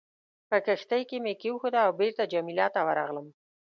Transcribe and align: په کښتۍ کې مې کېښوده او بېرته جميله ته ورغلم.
په 0.49 0.57
کښتۍ 0.65 1.01
کې 1.09 1.17
مې 1.23 1.33
کېښوده 1.41 1.79
او 1.85 1.91
بېرته 1.99 2.23
جميله 2.33 2.67
ته 2.73 2.79
ورغلم. 2.87 3.27